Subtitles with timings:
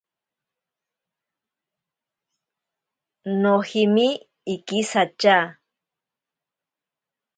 [3.41, 4.07] Nojime
[4.53, 5.37] ikisatya.